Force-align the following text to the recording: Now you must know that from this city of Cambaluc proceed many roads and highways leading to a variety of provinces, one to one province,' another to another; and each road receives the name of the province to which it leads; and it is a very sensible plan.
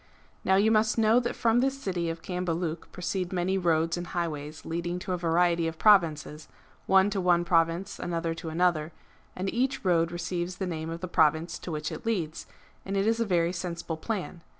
Now 0.43 0.55
you 0.55 0.71
must 0.71 0.97
know 0.97 1.19
that 1.19 1.35
from 1.35 1.59
this 1.59 1.79
city 1.79 2.09
of 2.09 2.23
Cambaluc 2.23 2.91
proceed 2.91 3.31
many 3.31 3.55
roads 3.55 3.97
and 3.97 4.07
highways 4.07 4.65
leading 4.65 4.97
to 4.97 5.11
a 5.13 5.17
variety 5.19 5.67
of 5.67 5.77
provinces, 5.77 6.47
one 6.87 7.11
to 7.11 7.21
one 7.21 7.45
province,' 7.45 7.99
another 7.99 8.33
to 8.33 8.49
another; 8.49 8.93
and 9.35 9.47
each 9.53 9.85
road 9.85 10.11
receives 10.11 10.55
the 10.55 10.65
name 10.65 10.89
of 10.89 11.01
the 11.01 11.07
province 11.07 11.59
to 11.59 11.71
which 11.71 11.91
it 11.91 12.03
leads; 12.03 12.47
and 12.83 12.97
it 12.97 13.05
is 13.05 13.19
a 13.19 13.25
very 13.27 13.53
sensible 13.53 13.95
plan. 13.95 14.41